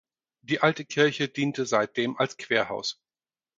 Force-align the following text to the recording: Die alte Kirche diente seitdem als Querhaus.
Die 0.41 0.61
alte 0.61 0.83
Kirche 0.83 1.27
diente 1.29 1.67
seitdem 1.67 2.17
als 2.17 2.35
Querhaus. 2.35 2.99